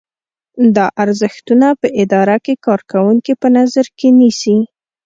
دا 0.75 0.85
ارزښتونه 1.03 1.67
په 1.81 1.87
اداره 2.03 2.35
کې 2.45 2.53
کارکوونکي 2.67 3.33
په 3.41 3.47
نظر 3.57 3.85
کې 3.97 4.07
نیسي. 4.19 4.57